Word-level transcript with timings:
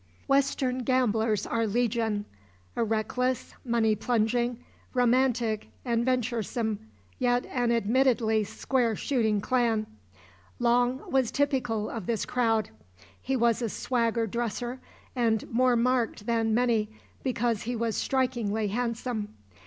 Western 0.25 0.79
gamblers 0.79 1.45
are 1.45 1.67
legion 1.67 2.25
a 2.75 2.83
reckless, 2.83 3.53
money 3.63 3.93
plunging, 3.95 4.57
romantic 4.95 5.69
and 5.85 6.03
venturesome 6.03 6.79
yet 7.19 7.45
an 7.45 7.71
admittedly 7.71 8.43
square 8.43 8.95
shooting 8.95 9.39
clan. 9.39 9.85
Long 10.57 11.03
was 11.11 11.29
typical 11.29 11.87
of 11.87 12.07
this 12.07 12.25
crowd. 12.25 12.71
He 13.21 13.35
was 13.35 13.61
a 13.61 13.69
swagger 13.69 14.25
dresser 14.25 14.79
and 15.15 15.47
more 15.51 15.75
marked 15.75 16.25
than 16.25 16.51
many 16.55 16.89
because 17.21 17.61
he 17.61 17.75
was 17.75 17.95
strikingly 17.95 18.69
handsome. 18.69 19.35